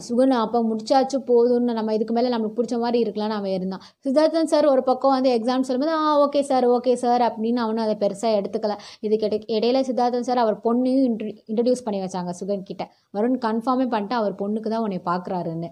சுகன் 0.06 0.34
அப்போ 0.44 0.58
முடிச்சாச்சு 0.70 1.18
போதும்னு 1.30 1.76
நம்ம 1.78 1.94
இதுக்கு 1.96 2.14
மேலே 2.16 2.30
நம்மளுக்கு 2.34 2.58
பிடிச்ச 2.58 2.78
மாதிரி 2.84 2.98
இருக்கலாம்னு 3.04 3.36
அவன் 3.38 3.54
இருந்தான். 3.58 3.84
சித்தார்த்தன் 4.06 4.50
சார் 4.52 4.66
ஒரு 4.74 4.82
பக்கம் 4.90 5.14
வந்து 5.16 5.30
எக்ஸாம் 5.36 5.66
சொல்லும்போது 5.68 5.94
ஆ 6.00 6.08
ஓகே 6.24 6.42
சார் 6.50 6.66
ஓகே 6.76 6.94
சார் 7.04 7.24
அப்படின்னு 7.28 7.62
அவனும் 7.66 7.84
அதை 7.86 7.96
பெருசாக 8.02 8.40
எடுத்துக்கல. 8.40 8.76
இதுக்கு 9.08 9.40
இடையில 9.58 9.84
சித்தார்த்தன் 9.90 10.28
சார் 10.30 10.42
அவர் 10.44 10.58
பொண்ணையும் 10.66 11.06
இன்ட்ரி 11.10 11.30
இன்ட்ரடியூஸ் 11.50 11.86
பண்ணி 11.86 12.00
வச்சாங்க 12.06 12.34
சுகன் 12.40 12.66
கிட்ட. 12.70 12.84
வருண் 13.18 13.38
கன்ஃபார்மே 13.46 13.88
பண்ணிட்டு 13.94 14.16
அவர் 14.20 14.36
பொண்ணுக்கு 14.42 14.72
தான் 14.74 14.84
உன்னை 14.88 15.00
பார்க்குறாருன்னு 15.12 15.70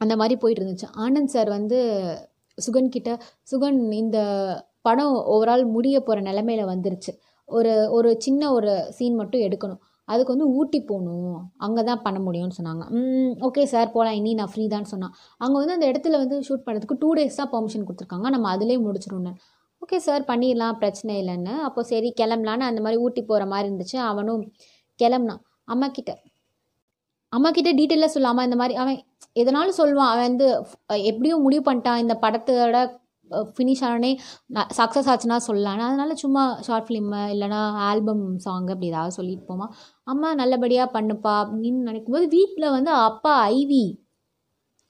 அந்த 0.00 0.14
மாதிரி 0.20 0.34
போயிட்டு 0.40 0.62
இருந்துச்சு. 0.62 0.88
ஆனந்த் 1.04 1.34
சார் 1.34 1.50
வந்து 1.58 1.78
சுகன் 2.58 2.94
கிட்ட 2.96 3.10
சுகன் 3.50 3.80
இந்த 4.02 4.18
படம் 4.86 5.16
ஓவரால் 5.34 5.64
முடிய 5.76 5.96
போகிற 6.06 6.20
நிலமையில 6.30 6.64
வந்துருச்சு. 6.72 7.12
ஒரு 7.48 7.72
ஒரு 7.96 8.10
சின்ன 8.24 8.42
ஒரு 8.56 8.72
சீன் 8.96 9.18
மட்டும் 9.20 9.44
எடுக்கணும். 9.46 9.80
அதுக்கு 10.12 10.34
வந்து 10.34 10.48
ஊட்டி 10.58 10.78
போகணும். 10.90 11.36
அங்கே 11.66 11.82
தான் 11.88 12.02
பண்ண 12.04 12.18
முடியும்னு 12.26 12.56
சொன்னாங்க. 12.58 12.84
ஓகே 13.46 13.62
சார் 13.72 13.88
போகலாம் 13.94 14.16
இனி 14.20 14.32
நான் 14.40 14.52
ஃப்ரீ 14.52 14.64
தான் 14.74 14.88
சொன்னான். 14.92 15.14
அங்கே 15.44 15.56
வந்து 15.62 15.76
அந்த 15.76 15.86
இடத்துல 15.92 16.18
வந்து 16.22 16.36
ஷூட் 16.48 16.64
பண்ணுறதுக்கு 16.66 16.98
டூ 17.02 17.10
டேஸ் 17.18 17.40
தான் 17.40 17.50
பெர்மிஷன் 17.54 17.86
கொடுத்துருக்காங்க. 17.88 18.30
நம்ம 18.34 18.50
அதிலே 18.54 18.76
முடிச்சிடணும்னு. 18.86 19.32
ஓகே 19.82 19.98
சார் 20.06 20.22
பண்ணிடலாம். 20.30 20.78
பிரச்சனை 20.82 21.14
இல்லைன்னு. 21.22 21.54
அப்போ 21.68 21.82
சரி 21.92 22.08
கிளம்பலான்னு 22.20 22.68
அந்த 22.70 22.80
மாதிரி 22.86 23.00
ஊட்டி 23.06 23.22
போகிற 23.30 23.46
மாதிரி 23.52 23.68
இருந்துச்சு. 23.70 23.98
அவனும் 24.10 24.44
கிளம்புனான். 25.02 25.42
அம்மா 25.74 25.86
கிட்ட 25.98 26.12
அம்மா 27.36 27.48
கிட்ட 27.56 27.70
டீட்டெயிலாக 27.80 28.14
சொல்லாமல் 28.16 28.46
இந்த 28.48 28.58
மாதிரி 28.60 28.76
அவன் 28.82 29.00
எதனாலும் 29.40 29.78
சொல்லுவான். 29.80 30.12
அவன் 30.12 30.28
வந்து 30.28 30.46
எப்படியும் 31.10 31.44
முடிவு 31.46 31.64
பண்ணிட்டான். 31.66 32.02
இந்த 32.04 32.14
படத்தோட 32.24 32.78
ஃபினிஷ் 33.54 33.82
ஆனே 33.88 34.10
சக்ஸஸ் 34.78 35.08
ஆச்சுன்னா 35.12 35.38
சொல்லலாம் 35.46 35.80
அதனால 35.86 36.14
சும்மா 36.22 36.42
ஷார்ட் 36.66 36.86
ஃபிலிம்மு 36.88 37.22
இல்லைனா 37.34 37.60
ஆல்பம் 37.88 38.24
சாங் 38.44 38.68
அப்படி 38.74 38.90
ஏதாவது 38.92 39.16
சொல்லிட்டு 39.18 39.44
போமா. 39.48 39.66
அம்மா 40.12 40.28
நல்லபடியாக 40.40 40.94
பண்ணுப்பா 40.96 41.32
அப்படின்னு 41.42 41.80
நினைக்கும்போது 41.90 42.28
வீட்டில் 42.36 42.74
வந்து 42.76 42.92
அப்பா 43.08 43.32
ஐவி 43.56 43.84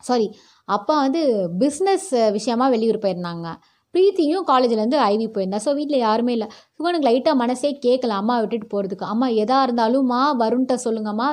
சாரி 0.09 0.29
அப்பா 0.77 0.95
வந்து 1.07 1.23
பிஸ்னஸ் 1.63 2.11
விஷயமா 2.37 2.67
வெளியூர் 2.75 3.05
போயிருந்தாங்க. 3.05 3.49
பிரீத்தியும் 3.97 4.47
காலேஜ்லேருந்து 4.53 5.01
ஐவி 5.13 5.27
போயிருந்தா. 5.35 5.61
ஸோ 5.67 5.73
வீட்டில் 5.81 6.05
யாருமே 6.07 6.35
இல்லை. 6.37 6.49
சிவனுக்கு 6.77 7.09
லைட்டாக 7.09 7.43
மனசே 7.43 7.73
கேட்கல 7.89 8.15
அம்மா 8.21 8.37
விட்டுட்டு 8.43 8.71
போகிறதுக்கு 8.75 9.11
அம்மா 9.15 9.29
எதாக 9.43 9.67
இருந்தாலும்மா 9.69 10.23
வருண்கிட்ட 10.45 10.77
சொல்லுங்கம்மா. 10.87 11.29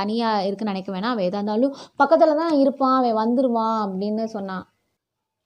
தனியாக 0.00 0.46
இருக்குன்னு 0.46 0.74
நினைக்க 0.74 0.90
வேணாம். 0.96 1.12
அவன் 1.16 1.28
எதாக 1.28 1.42
இருந்தாலும் 1.42 1.76
பக்கத்தில் 2.02 2.40
தான் 2.44 2.56
இருப்பான். 2.62 2.96
அவன் 3.02 3.20
வந்துடுவான் 3.24 3.78
அப்படின்னு 3.84 4.24
சொன்னான். 4.38 4.64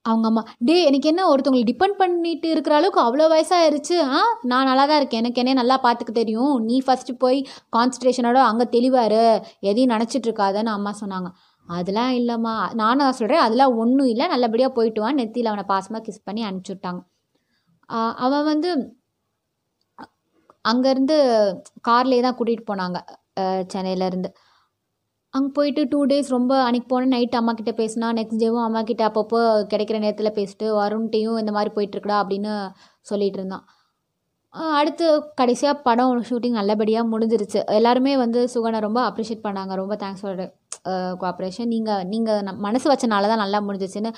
அவங்க 0.04 0.26
அம்மா 0.28 0.42
டே 0.66 0.74
எனக்கு 0.88 1.08
என்ன? 1.10 1.22
ஒருத்தவங்களை 1.30 1.64
டிபெண்ட் 1.70 1.96
பண்ணிட்டு 2.02 2.48
இருக்கிற 2.54 2.74
அளவுக்கு 2.76 3.00
அவ்வளோ 3.06 3.24
வயசாகிருச்சு 3.32 3.96
ஆ 4.16 4.20
நான் 4.50 4.68
நல்லா 4.70 4.84
தான் 4.90 5.00
இருக்கேன். 5.00 5.22
எனக்கு 5.22 5.40
என்ன 5.42 5.56
நல்லா 5.60 5.76
பார்த்துக்க 5.86 6.12
தெரியும். 6.20 6.54
நீ 6.68 6.76
ஃபஸ்ட்டு 6.86 7.14
போய் 7.24 7.38
கான்சன்ட்ரேஷனோட 7.76 8.38
அங்கே 8.50 8.66
தெளிவாரு 8.76 9.22
எதையும் 9.70 9.92
நினச்சிட்டு 9.94 10.28
இருக்காதன்னு 10.30 10.72
அம்மா 10.76 10.92
சொன்னாங்க. 11.02 11.30
அதெல்லாம் 11.78 12.12
இல்லைம்மா. 12.20 12.54
நானும் 12.80 13.04
அதை 13.06 13.14
சொல்கிறேன் 13.20 13.44
அதெல்லாம் 13.46 13.74
ஒன்றும் 13.82 14.10
இல்லை. 14.12 14.26
நல்லபடியாக 14.34 14.72
போயிட்டு 14.78 15.02
வான் 15.04 15.18
நெத்தியில் 15.20 15.50
அவனை 15.52 15.64
பாசமாக 15.72 16.02
கிஸ் 16.06 16.26
பண்ணி 16.28 16.42
அனுப்பிச்சுட்டாங்க. 16.48 17.00
அவன் 18.26 18.46
வந்து 18.52 18.70
அங்கேருந்து 20.70 21.16
கார்லேயே 21.88 22.22
தான் 22.26 22.36
கூட்டிகிட்டு 22.38 22.70
போனாங்க. 22.70 22.98
சென்னையிலேருந்து 23.72 24.30
அங்கே 25.34 25.50
போயிட்டு 25.56 25.82
டூ 25.92 25.98
டேஸ் 26.10 26.28
ரொம்ப 26.36 26.52
அன்றைக்கி 26.68 26.88
போனேன் 26.92 27.14
நைட் 27.16 27.36
அம்மா 27.40 27.52
கிட்டே 27.58 27.72
பேசினா 27.80 28.06
நெக்ஸ்ட் 28.18 28.40
டேவும் 28.42 28.64
அம்மா 28.68 28.80
கிட்டே 28.88 29.04
அப்பப்போ 29.08 29.40
கிடைக்கிற 29.72 29.98
நேரத்தில் 30.04 30.36
பேசிட்டு 30.38 30.66
வருண்ட்டையும் 30.80 31.38
இந்த 31.42 31.52
மாதிரி 31.56 31.70
போயிட்டுருக்குடா 31.76 32.16
அப்படின்னு 32.22 32.52
சொல்லிகிட்டு 33.10 33.38
இருந்தான். 33.40 33.64
அடுத்து 34.54 35.06
கடைசியாக 35.40 35.82
படம் 35.86 36.22
ஷூட்டிங் 36.28 36.56
நல்லபடியாக 36.60 37.10
முடிஞ்சிருச்சு. 37.12 37.60
எல்லாருமே 37.78 38.12
வந்து 38.22 38.40
சுகனை 38.54 38.78
ரொம்ப 38.86 39.00
அப்ரிஷியேட் 39.10 39.46
பண்ணாங்க. 39.46 39.72
ரொம்ப 39.82 39.94
தேங்க்ஸ் 40.02 40.24
ஃபார் 40.24 40.42
கோஆப்ரேஷன் 41.22 41.70
நீங்கள் 41.74 42.04
நீங்கள் 42.12 42.42
நம் 42.46 42.60
மனசு 42.66 42.86
வச்சனால 42.92 43.28
தான் 43.32 43.42
நல்லா 43.44 43.58
முடிஞ்சிச்சுன்னு 43.66 44.10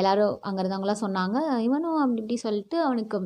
எல்லோரும் 0.00 0.34
அங்கே 0.48 0.60
இருந்தவங்களாம் 0.62 1.02
சொன்னாங்க. 1.04 1.38
இவனும் 1.66 1.98
அப்படி 2.04 2.20
இப்படி 2.22 2.38
சொல்லிட்டு 2.46 2.78
அவனுக்கு 2.86 3.18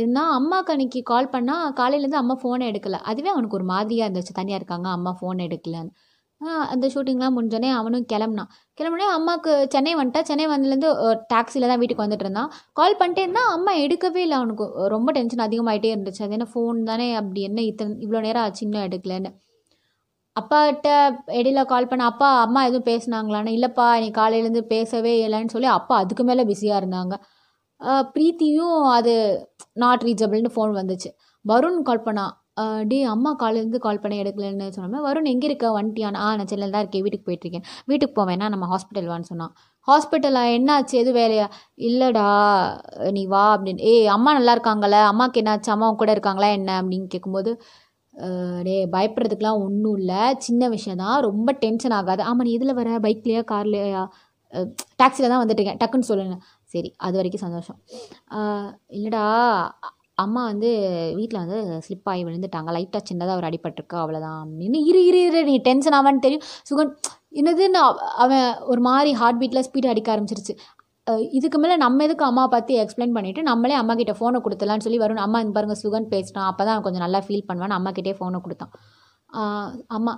இருந்தால் 0.00 0.32
அம்மாவுக்கு 0.38 0.72
அன்றைக்கி 0.74 1.00
கால் 1.12 1.32
பண்ணால் 1.34 1.72
காலையிலேருந்து 1.80 2.22
அம்மா 2.22 2.34
ஃபோனை 2.40 2.64
எடுக்கலை. 2.70 2.98
அதுவே 3.10 3.28
அவனுக்கு 3.34 3.58
ஒரு 3.58 3.66
மாதிரியாக 3.74 4.08
இருந்துச்சு. 4.08 4.34
தனியாக 4.40 4.60
இருக்காங்க 4.60 4.88
அம்மா 4.96 5.12
ஃபோன் 5.20 5.38
எடுக்கலன்னு. 5.46 5.92
அந்த 6.72 6.86
ஷூட்டிங்லாம் 6.92 7.34
முடிஞ்சோடனே 7.36 7.70
அவனும் 7.78 8.06
கிளம்புனான். 8.12 8.50
கிளம்புனே 8.78 9.06
அம்மாவுக்கு 9.16 9.52
சென்னை 9.74 9.92
வந்துட்டா 10.00 10.20
சென்னை 10.30 10.46
வந்ததுலேருந்து 10.52 10.90
டாக்ஸியில் 11.32 11.68
தான் 11.70 11.80
வீட்டுக்கு 11.82 12.04
வந்துட்டு 12.04 12.26
இருந்தான். 12.26 12.50
கால் 12.78 12.98
பண்ணிட்டே 13.00 13.22
இருந்தால் 13.26 13.50
அம்மா 13.56 13.72
எடுக்கவே 13.84 14.22
இல்லை 14.26 14.36
அவனுக்கு. 14.40 14.66
ரொம்ப 14.94 15.12
டென்ஷன் 15.18 15.44
அதிகமாகிட்டே 15.46 15.90
இருந்துச்சு. 15.94 16.22
அது 16.26 16.36
என்ன 16.38 16.48
ஃபோன் 16.52 16.84
தானே 16.90 17.08
அப்படி 17.20 17.42
என்ன 17.48 17.62
இத்தனை 17.70 17.96
இவ்வளோ 18.06 18.22
நேரம் 18.26 18.44
ஆச்சு 18.46 18.64
இன்னும் 18.66 18.86
எடுக்கலன்னு. 18.88 19.32
அப்பாட்ட 20.36 20.88
இடையில 21.38 21.60
கால் 21.72 21.90
பண்ண 21.90 22.04
அப்பா 22.12 22.28
அம்மா 22.46 22.62
எதுவும் 22.68 22.88
பேசினாங்களான்னு? 22.90 23.54
இல்லைப்பா 23.58 23.86
நீ 24.02 24.08
காலையிலேருந்து 24.20 24.62
பேசவே 24.74 25.14
இல்லைன்னு 25.26 25.54
சொல்லி 25.54 25.70
அப்பா 25.78 25.94
அதுக்கு 26.04 26.24
மேலே 26.30 26.44
பிஸியாக 26.50 26.80
இருந்தாங்க. 26.82 27.14
ப்ரீத்தியும் 28.14 28.78
அது 28.96 29.14
நாட் 29.82 30.04
ரீச்சபிள்னு 30.08 30.52
ஃபோன் 30.56 30.74
வந்துச்சு. 30.80 31.10
வருண் 31.44 31.80
கால் 31.88 32.06
பண்ணான். 32.08 32.34
டே 32.90 32.98
அம்மா 33.14 33.30
காலேருந்து 33.42 33.78
கால் 33.86 34.00
பண்ணி 34.02 34.16
எடுக்கலன்னு 34.22 34.66
சொன்னோமே 34.76 35.00
வருண் 35.06 35.30
எங்கே 35.32 35.46
இருக்க? 35.48 35.66
வந்துட்டியான் 35.78 36.18
ஆ 36.24 36.26
நான் 36.38 36.50
சென்னையில் 36.52 36.74
தான் 36.76 36.84
இருக்கேன். 36.84 37.04
வீட்டுக்கு 37.06 37.26
போயிட்டுருக்கேன். 37.28 37.66
வீட்டுக்கு 37.90 38.14
போவேன்னா 38.20 38.46
நம்ம 38.54 38.66
ஹாஸ்பிட்டல் 38.72 39.08
வான்னு 39.12 39.30
சொன்னான். 39.32 39.52
ஹாஸ்பிட்டலா? 39.88 40.42
என்னாச்சு? 40.56 40.94
எது 41.02 41.10
வேலையா? 41.20 41.46
இல்லைடா 41.88 42.26
நீ 43.16 43.22
வா 43.34 43.44
அப்படின்னு. 43.56 43.82
ஏய் 43.90 44.08
அம்மா 44.16 44.32
நல்லா 44.38 44.54
இருக்காங்களே 44.58 45.00
அம்மாவுக்கு 45.10 45.42
என்னாச்சு? 45.42 45.70
அம்மா 45.76 45.88
கூட 46.02 46.12
இருக்காங்களா? 46.16 46.50
என்ன? 46.58 46.70
அப்படின்னு 46.82 47.08
கேட்கும்போது 47.14 47.52
டே 48.14 48.28
டேய் 48.66 48.86
பயப்படுறதுக்குலாம் 48.94 49.62
ஒன்றும் 49.64 49.96
இல்லை. 50.00 50.20
சின்ன 50.46 50.68
விஷயம் 50.74 51.00
தான். 51.02 51.16
ரொம்ப 51.28 51.48
டென்ஷன் 51.64 51.94
ஆகாது. 51.98 52.22
ஆமாம் 52.28 52.46
நீ 52.48 52.52
இதில் 52.58 52.78
வர? 52.80 52.90
பைக்லையா? 53.06 53.42
கார்லையா? 53.52 54.04
டாக்ஸியில் 55.00 55.30
தான் 55.32 55.42
வந்துட்டு 55.42 55.60
இருக்கேன் 55.60 55.80
டக்குன்னு 55.82 56.08
சொல்லுங்க 56.10 56.36
சரி 56.72 56.90
அது 57.06 57.16
வரைக்கும் 57.18 57.44
சந்தோஷம். 57.46 57.78
இல்லைடா 58.96 59.24
அம்மா 60.24 60.42
வந்து 60.50 60.68
வீட்டில் 61.18 61.40
வந்து 61.42 61.58
ஸ்லிப் 61.86 62.08
ஆகி 62.12 62.22
விழுந்துட்டாங்க. 62.26 62.70
லைட்டாக 62.76 63.02
சின்னதாக 63.08 63.40
ஒரு 63.40 63.48
அடிபட்டிருக்கு. 63.48 63.96
அவ்வளோதான் 64.02 64.38
அப்படின்னு 64.42 64.78
இரு 64.90 65.00
இரு 65.08 65.20
இரு 65.28 65.40
நீ 65.50 65.54
டென்ஷன் 65.68 65.96
ஆவான்னு 65.98 66.24
தெரியும். 66.26 66.44
சுகன் 66.68 66.92
என்னதுன்னு 67.40 67.80
அவன் 68.24 68.46
ஒரு 68.72 68.82
மாதிரி 68.88 69.10
ஹார்ட் 69.20 69.40
பீட்டில் 69.42 69.66
ஸ்பீட் 69.68 69.90
அடிக்க 69.92 70.14
ஆரம்பிச்சிருச்சு. 70.14 70.54
இதுக்கு 71.38 71.58
மேலே 71.62 71.74
நம்ம 71.82 72.04
எதுக்கு 72.06 72.24
அம்மா 72.28 72.44
பற்றி 72.54 72.74
எக்ஸ்பிளைன் 72.84 73.12
பண்ணிவிட்டு 73.16 73.42
நம்மளே 73.48 73.74
அம்மா 73.80 73.94
கிட்டே 73.98 74.14
ஃபோனை 74.20 74.38
கொடுத்துலான்னு 74.46 74.84
சொல்லி 74.86 75.00
வரும் 75.02 75.24
அம்மா 75.26 75.40
இந்த 75.42 75.52
பாருங்கள் 75.56 75.80
சுகன் 75.82 76.08
பேசிட்டான். 76.14 76.48
அப்போ 76.52 76.62
தான் 76.68 76.82
கொஞ்சம் 76.86 77.04
நல்லா 77.04 77.20
ஃபீல் 77.26 77.46
பண்ணுவான் 77.50 77.76
அம்மா 77.78 77.90
கிட்டே 77.98 78.14
ஃபோனை 78.20 78.40
கொடுத்தான். 78.46 78.72
அம்மா 79.98 80.14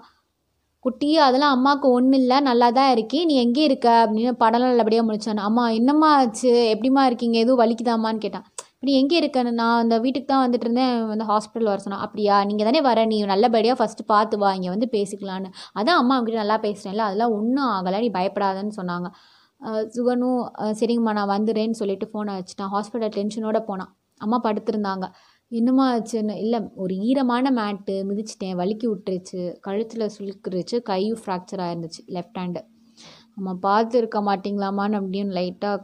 குட்டி 0.85 1.09
அதெல்லாம் 1.27 1.55
அம்மாவுக்கு 1.57 1.89
ஒன்றும் 1.97 2.19
இல்லை. 2.21 2.37
நல்லா 2.49 2.69
தான் 2.79 2.91
இருக்கி. 2.95 3.19
நீ 3.29 3.35
எங்கே 3.45 3.63
இருக்க? 3.69 3.89
அப்படின்னு 4.05 4.33
படம்லாம் 4.43 4.73
நல்லபடியாக 4.73 5.07
முடிச்சான். 5.09 5.43
அம்மா 5.49 5.65
என்னம்மா 5.79 6.11
ஆச்சு? 6.21 6.53
எப்படிம்மா 6.75 7.05
இருக்கீங்க? 7.11 7.37
எதுவும் 7.45 7.61
வலிக்குதாமான்னு 7.63 8.25
கேட்டான். 8.25 8.47
இப்போ 8.79 8.87
நீ 8.89 8.93
எங்கே 9.03 9.17
இருக்கன்னு 9.21 9.53
நான் 9.61 9.81
அந்த 9.83 9.95
வீட்டுக்கு 10.03 10.29
தான் 10.33 10.43
வந்துட்டு 10.43 10.67
இருந்தேன். 10.67 10.93
வந்து 11.13 11.25
ஹாஸ்பிட்டல் 11.31 11.71
வர 11.71 11.81
சொன்னா 11.85 11.97
அப்படியா? 12.05 12.35
நீங்கள் 12.49 12.67
தானே 12.69 12.81
வர. 12.89 12.99
நீ 13.13 13.17
நல்லபடியாக 13.31 13.77
ஃபஸ்ட்டு 13.81 14.05
பார்த்து 14.13 14.39
வா. 14.43 14.51
இங்கே 14.57 14.71
வந்து 14.75 14.89
பேசிக்கலான்னு 14.93 15.49
அதான் 15.79 15.99
அம்மா 16.03 16.13
அவங்ககிட்ட 16.17 16.41
நல்லா 16.43 16.59
பேசுகிறேன்ல 16.67 17.07
அதெல்லாம் 17.09 17.35
ஒன்றும் 17.39 17.71
ஆகலை. 17.73 17.99
நீ 18.05 18.11
பயப்படாதன்னு 18.19 18.77
சொன்னாங்க. 18.79 19.09
சுகனும் 19.97 20.41
சரிங்கம்மா. 20.81 21.15
நான் 21.19 21.33
வந்துடுறேன்னு 21.35 21.81
சொல்லிட்டு 21.81 22.09
ஃபோனை 22.13 22.37
வச்சுட்டான். 22.39 22.73
ஹாஸ்பிட்டல் 22.77 23.15
டென்ஷனோட 23.19 23.61
போனான். 23.71 23.91
அம்மா 24.21 24.41
படுத்திருந்தாங்க. 24.47 25.09
என்னம்மா 25.59 25.85
ஆச்சுன்னு? 25.97 26.39
இல்லை 26.45 26.63
ஒரு 26.85 26.95
ஈரமான 27.09 27.51
மேட்டு 27.61 27.97
மிதிச்சிட்டேன். 28.13 28.57
வலிக்கி 28.63 28.89
விட்டுருச்சு. 28.93 29.43
கழுத்தில் 29.67 30.13
சுழுக்கிருச்சு 30.17 30.79
கையும் 30.93 31.21
ஃப்ராக்சர் 31.25 31.65
ஆயிருந்துச்சு. 31.67 32.03
லெஃப்ட் 32.17 32.41
ஹேண்டு 32.43 32.63
நம்ம 33.37 33.51
பார்த்து 33.69 33.97
இருக்க 34.03 34.19
மாட்டிங்களாமான்னு 34.29 34.99
அப்படின்னு 35.01 35.33
லைட்டாக 35.41 35.79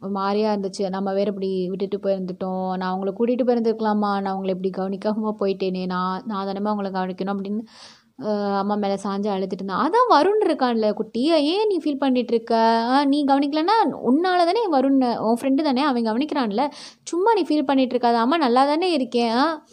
ஒரு 0.00 0.12
இருந்துச்சு. 0.18 0.88
நம்ம 0.88 1.12
வேறு 1.12 1.26
இப்படி 1.26 1.68
விட்டுட்டு 1.68 1.98
போயிருந்துட்டோம். 1.98 2.76
நான் 2.76 2.94
அவங்கள 2.94 3.12
கூட்டிகிட்டு 3.18 3.46
போயிருந்துருக்கலாமா? 3.46 4.20
நான் 4.20 4.26
அவங்கள 4.26 4.48
இப்படி 4.48 4.70
கவனிக்காமல் 4.70 5.36
போயிட்டேனே. 5.40 5.86
நான் 5.86 6.22
நான் 6.26 6.46
தானே 6.46 6.60
அவங்கள 6.60 6.92
கவனிக்கணும் 6.92 7.36
அப்படின்னு 7.36 7.60
அம்மா 8.58 8.74
மேலே 8.74 8.94
சாஞ்சு 8.94 9.28
அழுதுட்டு 9.34 9.52
இருந்தான் 9.52 9.90
அதான் 9.90 10.12
வருண் 10.12 10.46
இருக்கான்ல 10.46 10.92
குட்டி. 10.92 11.22
ஏன் 11.44 11.66
நீ 11.66 11.78
ஃபீல் 11.84 11.98
பண்ணிட்டு 11.98 12.34
இருக்க? 12.34 12.56
ஆ, 12.90 13.04
நீ 13.04 13.24
கவனிக்கலன்னா 13.24 13.76
உன்னால 14.06 14.44
தானே 14.48 14.70
வருண் 14.72 15.18
உன் 15.18 15.36
ஃப்ரெண்டு 15.40 15.62
தானே 15.62 15.82
அவன் 15.82 16.02
கவனிக்கிறான்ல. 16.02 16.68
சும்மா 17.02 17.34
நீ 17.34 17.42
ஃபீல் 17.42 17.64
பண்ணிட்டு 17.64 17.96
இருக்காத. 17.96 18.14
அம்மா 18.14 18.36
நல்லா 18.36 18.64
தானே 18.64 18.92
இருக்கேன். 18.92 19.30
ஆ? 19.30 19.64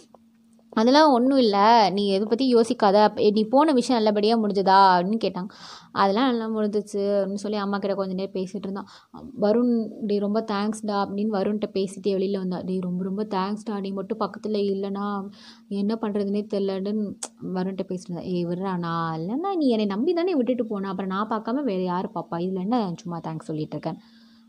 அதெல்லாம் 0.80 1.12
ஒன்றும் 1.16 1.42
இல்லை. 1.44 1.66
நீ 1.96 2.02
எதை 2.16 2.26
பற்றி 2.32 2.46
யோசிக்காத. 2.56 2.98
நீ 3.38 3.42
போன 3.54 3.74
விஷயம் 3.78 3.98
நல்லபடியாக 4.00 4.42
முடிஞ்சதா 4.44 4.78
அப்படின்னு 4.96 5.20
கேட்டாங்க. 5.26 5.50
அதெல்லாம் 6.02 6.28
நல்லா 6.30 6.48
முடிஞ்சிச்சு 6.56 7.02
அப்படின்னு 7.20 7.44
சொல்லி 7.44 7.60
அம்மா 7.64 7.78
கிட்ட 7.84 7.94
கொஞ்ச 8.00 8.14
நேரம் 8.20 8.36
பேசிகிட்டு 8.38 8.68
இருந்தான் 8.68 8.90
வருண் 9.46 9.72
டே 10.10 10.18
ரொம்ப 10.26 10.40
தேங்க்ஸ்டா 10.52 10.98
அப்படின்னு 11.04 11.32
வருண்கிட்ட 11.38 11.70
பேசிட்டே 11.78 12.14
வெளியில் 12.18 12.42
வந்தா. 12.44 12.60
டேய் 12.68 12.84
ரொம்ப 12.88 13.04
ரொம்ப 13.10 13.26
தேங்க்ஸ்டா 13.36 13.78
நீ 13.86 13.92
மட்டும் 14.00 14.22
பக்கத்தில் 14.24 14.60
இல்லைனா 14.74 15.08
என்ன 15.82 15.96
பண்ணுறதுனே 16.04 16.44
தெரிலன்னு 16.54 16.94
வருண்கிட்ட 17.58 17.86
பேசிட்டு 17.92 18.12
இருந்தா. 18.12 18.28
ஏய் 18.34 18.48
விட்றா 18.52 18.74
நான் 18.86 19.16
இல்லைன்னா 19.20 19.52
நீ 19.62 19.68
என்னை 19.78 19.88
நம்பி 19.96 20.14
தானே 20.20 20.36
விட்டுட்டு 20.42 20.66
போனேன் 20.74 20.92
அப்புறம் 20.94 21.14
நான் 21.16 21.32
பார்க்காம 21.34 21.64
வேறு 21.72 21.86
யார் 21.94 22.10
பாப்பா? 22.20 22.38
இதில் 22.46 22.64
என்ன 22.68 22.80
சும்மா 23.04 23.20
தேங்க்ஸ் 23.28 23.50
சொல்லிட்டு 23.52 23.78
இருக்கேன் 23.78 24.00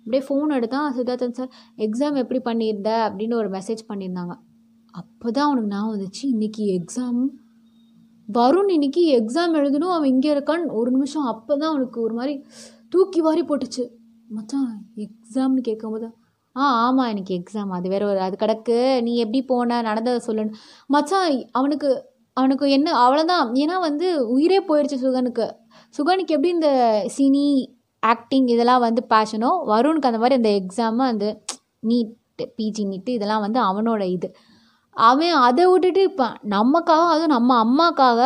அப்படியே 0.02 0.22
ஃபோன் 0.26 0.54
எடுத்தான் 0.56 0.92
சித்தார்த்தன் 0.98 1.38
சார் 1.38 1.50
எக்ஸாம் 1.86 2.20
எப்படி 2.22 2.40
பண்ணியிருந்த? 2.46 2.90
அப்படின்னு 3.06 3.34
ஒரு 3.42 3.48
மெசேஜ் 3.56 3.82
பண்ணியிருந்தாங்க. 3.90 4.34
அப்போ 5.00 5.28
தான் 5.30 5.46
அவனுக்கு 5.48 5.72
ஞாபகம் 5.74 5.94
வந்துச்சு 5.94 6.24
இன்றைக்கி 6.34 6.62
எக்ஸாம் 6.78 7.20
வருண் 8.28 8.70
இன்னைக்கு 8.74 9.02
எக்ஸாம் 9.18 9.54
எழுதணும் 9.60 9.94
அவன் 9.94 10.10
இங்கே 10.14 10.30
இருக்கான்னு 10.34 10.74
ஒரு 10.80 10.90
நிமிஷம் 10.96 11.28
அப்போ 11.32 11.52
தான் 11.60 11.72
அவனுக்கு 11.72 11.98
ஒரு 12.06 12.14
மாதிரி 12.18 12.34
தூக்கி 12.92 13.20
வாரி 13.26 13.42
போட்டுச்சு. 13.48 13.84
மச்சான் 14.28 14.72
எக்ஸாம்னு 15.04 15.62
கேட்கும்போது 15.68 16.08
ஆ 16.56 16.66
ஆமாம் 16.84 17.10
எனக்கு 17.12 17.32
எக்ஸாம் 17.38 17.72
அது 17.76 17.88
வேற 17.92 18.04
ஒரு 18.10 18.20
அது 18.26 18.36
கிடக்கு. 18.42 18.76
நீ 19.06 19.12
எப்படி 19.24 19.40
போன? 19.50 19.80
நடந்ததை 19.88 20.20
சொல்லணும் 20.28 20.56
மச்சான் 20.90 21.26
அவனுக்கு 21.58 21.90
அவனுக்கு 22.36 22.66
என்ன 22.76 22.88
அவ்வளோதான் 23.04 23.48
ஏன்னா 23.62 23.76
வந்து 23.88 24.06
உயிரே 24.34 24.58
போயிடுச்சு 24.68 24.98
சுகனுக்கு. 25.04 25.46
சுகனுக்கு 25.94 26.34
எப்படி 26.36 26.52
இந்த 26.56 26.70
சினி 27.16 27.46
ஆக்டிங் 28.02 28.48
இதெல்லாம் 28.54 28.84
வந்து 28.86 29.02
பேஷனோ 29.12 29.50
வருணுக்கு 29.72 30.10
அந்த 30.10 30.20
மாதிரி 30.22 30.38
அந்த 30.40 30.50
எக்ஸாமு 30.60 31.04
அந்த 31.12 31.26
நீட் 31.90 32.14
பிஜி 32.58 32.82
நீட்டு 32.90 33.10
இதெல்லாம் 33.18 33.44
வந்து 33.46 33.60
அவனோட 33.70 34.02
இது. 34.16 34.28
அவன் 35.06 35.34
அதை 35.46 35.64
விட்டுட்டு 35.70 36.02
இப்போ 36.10 36.26
நமக்காக 36.54 37.04
அதுவும் 37.12 37.34
நம்ம 37.36 37.56
அம்மாக்காக 37.64 38.20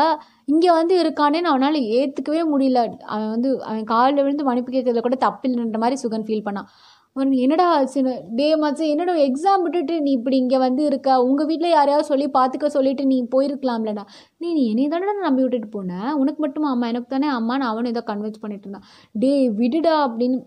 இங்கே 0.52 0.70
வந்து 0.78 0.94
இருக்கானேன்னு 1.02 1.50
அவனால் 1.52 1.78
ஏற்றுக்கவே 1.98 2.42
முடியல. 2.52 2.80
அவன் 3.12 3.30
வந்து 3.34 3.50
அவன் 3.68 3.84
காலில் 3.92 4.22
விழுந்து 4.24 4.46
மன்னிப்பு 4.48 4.72
கேட்கறதுல 4.74 5.04
கூட 5.06 5.16
தப்பில்லைன்ற 5.26 5.78
மாதிரி 5.84 5.96
சுகன் 6.04 6.26
ஃபீல் 6.28 6.46
பண்ணான். 6.48 6.68
அவன் 7.16 7.32
என்னடா 7.44 7.64
ஆச்சுன்னு 7.78 8.12
டே 8.38 8.46
மச்சான் 8.62 8.90
என்னடா 8.92 9.14
எக்ஸாம் 9.26 9.64
விட்டுட்டு 9.64 9.94
நீ 10.04 10.10
இப்படி 10.18 10.36
இங்கே 10.42 10.58
வந்து 10.64 10.82
இருக்க? 10.90 11.08
உங்கள் 11.28 11.48
வீட்டில் 11.50 11.74
யாரையாவது 11.76 12.10
சொல்லி 12.10 12.26
பார்த்துக்க 12.38 12.68
சொல்லிட்டு 12.76 13.04
நீ 13.12 13.18
போயிருக்கலாம்லடா. 13.34 14.04
நீ 14.40 14.48
நீ 14.58 14.62
என்னை 14.72 14.86
தானே 14.94 15.14
நம்பி 15.26 15.44
விட்டுட்டு 15.44 15.68
போனேன் 15.76 16.10
உனக்கு 16.22 16.40
மட்டும் 16.40 16.68
அம்மா? 16.72 16.88
எனக்கு 16.92 17.10
தானே 17.14 17.28
அம்மான்னு 17.38 17.68
அவனை 17.72 17.90
ஏதோ 17.94 18.04
கன்வின்ஸ் 18.10 18.42
பண்ணிட்டு 18.44 18.66
இருந்தான். 18.68 18.86
டே 19.14 19.32
விடுடா 19.60 19.94
அப்படின்னு 20.06 20.38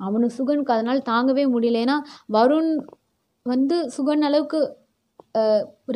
அவனுக்கு 0.00 0.36
சுகனுக்கு 0.40 0.74
அதனால் 0.76 1.06
தாங்கவே 1.12 1.44
முடியல. 1.54 1.80
ஏன்னா 1.86 1.96
வருண் 2.38 2.72
வந்து 3.46 3.76
சுகன் 3.96 4.26
அளவுக்கு 4.28 4.60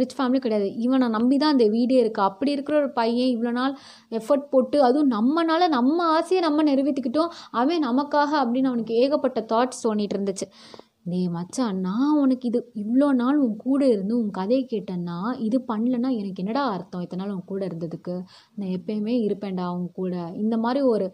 ரிச் 0.00 0.16
ஃபேமிலி 0.16 0.40
கிடையாது. 0.44 0.68
இவனை 0.84 1.06
நம்பி 1.16 1.36
தான் 1.42 1.54
அந்த 1.54 1.66
வீடே 1.74 1.96
இருக்குது 2.02 2.28
அப்படி 2.30 2.50
இருக்கிற 2.56 2.76
ஒரு 2.82 2.90
பையன் 2.98 3.30
இவ்வளோ 3.34 3.52
நாள் 3.58 3.74
எஃபர்ட் 4.18 4.48
போட்டு 4.52 4.78
அதுவும் 4.88 5.12
நம்மனால 5.16 5.68
நம்ம 5.76 5.98
ஆசையை 6.16 6.40
நம்ம 6.46 6.64
நிறைவேற்றிக்கிட்டோம் 6.70 7.32
அவன் 7.62 7.86
நமக்காக 7.88 8.32
அப்படின்னு 8.42 8.72
அவனுக்கு 8.72 8.96
ஏகப்பட்ட 9.04 9.40
தாட்ஸ் 9.52 9.84
தோணிட்டு 9.86 10.16
இருந்துச்சு. 10.16 10.48
டே 11.12 11.20
மச்சான் 11.36 11.80
நான் 11.86 12.18
உனக்கு 12.20 12.44
இது 12.50 12.60
இவ்வளோ 12.82 13.08
நாள் 13.22 13.40
உன் 13.44 13.56
கூட 13.64 13.82
இருந்து 13.94 14.14
உன் 14.20 14.30
கதையை 14.38 14.62
கேட்டேன்னா 14.70 15.16
இது 15.46 15.58
பண்ணலன்னா 15.70 16.10
எனக்கு 16.20 16.42
என்னடா 16.44 16.62
அர்த்தம்? 16.76 17.02
இத்தனை 17.04 17.20
நாள் 17.22 17.34
உன் 17.36 17.50
கூட 17.50 17.62
இருந்ததுக்கு. 17.70 18.14
நான் 18.58 18.72
எப்பயுமே 18.76 19.16
இருப்பேன்டா 19.26 19.66
உன் 19.78 19.90
கூட. 20.00 20.14
இந்த 20.42 20.56
மாதிரி 20.64 20.82
ஒரு 20.92 21.08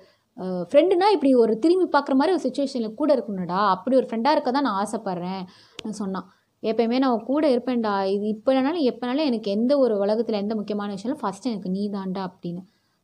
ஃப்ரெண்டுனா 0.70 1.06
இப்படி 1.14 1.30
ஒரு 1.44 1.54
திரும்பி 1.64 1.86
பார்க்குற 1.94 2.14
மாதிரி 2.18 2.34
ஒரு 2.36 2.44
சுச்சுவேஷனில் 2.44 2.98
கூட 3.00 3.10
இருக்கணும்டா. 3.16 3.62
அப்படி 3.74 3.96
ஒரு 4.00 4.06
ஃப்ரெண்டாக 4.10 4.36
இருக்க 4.36 4.50
தான் 4.56 4.66
நான் 4.68 4.78
ஆசைப்பட்றேன் 4.82 5.42
நான் 5.84 5.98
சொன்னான். 6.02 6.28
எப்பயுமே 6.62 6.96
நான் 7.02 7.12
உன் 7.14 7.28
கூட 7.32 7.44
இருப்பேன்டா. 7.54 7.92
இது 8.14 8.24
இப்போ 8.34 8.50
இல்லைனாலும் 8.52 8.86
எப்போனாலும் 8.90 9.28
எனக்கு 9.30 9.50
எந்த 9.56 9.72
ஒரு 9.82 9.94
உலகத்தில் 10.04 10.40
எந்த 10.42 10.54
முக்கியமான 10.58 10.88
விஷயம் 10.96 11.20
ஃபஸ்ட்டு 11.22 11.50
எனக்கு 11.52 11.70
நீ 11.76 11.82
தான்டா 11.96 12.22
அப்படின்னு. 12.30 12.62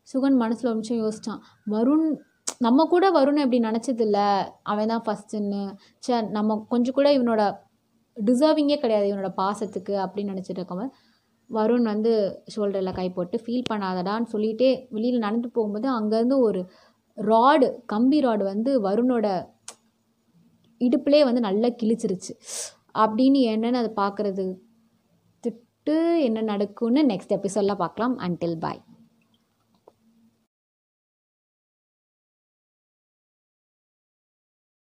சுகன் 0.09 0.37
மனசில் 0.43 0.69
ஒரு 0.71 0.79
நிமிஷம் 0.79 1.01
யோசிச்சான். 1.05 1.41
வருண் 1.75 2.09
நம்ம 2.67 2.85
கூட 2.93 3.07
வருண் 3.19 3.41
அப்படி 3.45 3.59
நினச்சதில்ல. 3.69 4.19
அவன் 4.73 4.93
தான் 4.93 5.05
ஃபஸ்ட்டுன்னு 5.07 5.63
சே 6.07 6.21
நம்ம 6.37 6.59
கொஞ்சம் 6.73 6.97
கூட 6.99 7.09
இவனோட 7.19 7.43
டிசர்விங்கே 8.17 8.79
கிடையாது. 8.85 9.07
இவனோட 9.11 9.31
பாசத்துக்கு 9.41 9.95
அப்படின்னு 10.05 10.33
நினச்சிட்டு 10.35 10.61
இருக்கவன் 10.61 10.93
வருண் 11.51 11.87
வந்து 11.93 12.13
ஷோல்டரில் 12.53 12.97
கை 13.01 13.09
போட்டு 13.17 13.37
ஃபீல் 13.43 13.69
பண்ணாதடான்னு 13.73 14.33
சொல்லிகிட்டே 14.35 14.71
வெளியில் 14.95 15.25
நடந்து 15.27 15.49
போகும்போது 15.57 15.89
அங்கேருந்து 15.99 16.39
ஒரு 16.47 16.61
ராடு 17.19 17.69
கம்பி 17.93 18.19
ராடு 18.27 18.45
வந்து 18.53 18.71
வருணோட 18.87 19.27
இடுப்புலே 20.81 21.21
வந்து 21.25 21.43
நல்லா 21.49 21.69
கிழிச்சிருச்சு. 21.83 22.33
அப்படின்னு 23.03 23.41
என்னென்னு 23.55 23.81
அதை 23.83 23.93
பார்க்குறது 24.05 24.47
திட்டு 25.45 25.97
என்ன 26.23 26.41
நடக்கும்னு 26.41 27.03
நெக்ஸ்ட் 27.07 27.37
எபிசோடில் 27.38 27.76
பார்க்கலாம். 27.76 28.19
அன்டில் 28.19 28.59
பாய் 28.59 28.81